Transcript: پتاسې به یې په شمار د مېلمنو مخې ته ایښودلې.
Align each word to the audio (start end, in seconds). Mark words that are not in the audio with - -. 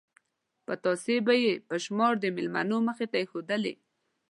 پتاسې 0.67 1.15
به 1.25 1.33
یې 1.43 1.53
په 1.67 1.75
شمار 1.85 2.13
د 2.19 2.25
مېلمنو 2.35 2.77
مخې 2.87 3.05
ته 3.11 3.17
ایښودلې. 3.21 3.73